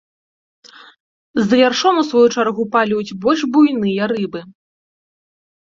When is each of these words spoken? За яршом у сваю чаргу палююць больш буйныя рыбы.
За 1.49 1.55
яршом 1.67 1.95
у 2.05 2.07
сваю 2.09 2.25
чаргу 2.35 2.63
палююць 2.77 3.17
больш 3.27 3.41
буйныя 3.55 4.03
рыбы. 4.15 4.41